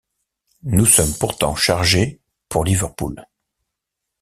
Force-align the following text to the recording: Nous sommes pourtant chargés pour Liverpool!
Nous 0.63 0.87
sommes 0.87 1.13
pourtant 1.19 1.53
chargés 1.53 2.19
pour 2.49 2.65
Liverpool! 2.65 3.23